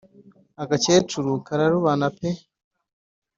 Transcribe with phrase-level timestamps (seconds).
[0.63, 2.29] agakecuru kararubana pe